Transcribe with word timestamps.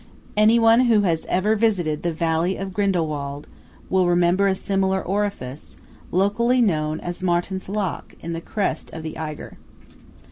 Anyone 0.35 0.85
who 0.85 1.01
has 1.01 1.27
ever 1.27 1.55
visited 1.55 2.01
the 2.01 2.11
valley 2.11 2.57
of 2.57 2.73
Grindelwald 2.73 3.47
will 3.87 4.07
remember 4.07 4.47
a 4.47 4.55
similar 4.55 4.99
orifice, 4.99 5.77
locally 6.09 6.59
known 6.59 6.99
as 7.01 7.21
Martinsloch, 7.21 8.15
in 8.19 8.33
the 8.33 8.41
crest 8.41 8.89
of 8.93 9.03
the 9.03 9.15
Eigher. 9.15 9.57